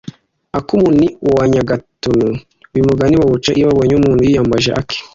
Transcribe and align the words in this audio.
akumuntu 0.59 0.97
ni 1.01 1.07
uwa 1.27 1.43
nyagatuntu. 1.53 2.27
uyu 2.73 2.87
mugani 2.89 3.13
bawuca 3.21 3.49
iyo 3.57 3.65
babonye 3.69 3.93
umuntu 3.95 4.21
yiyambaje 4.23 4.69
ake; 4.81 4.97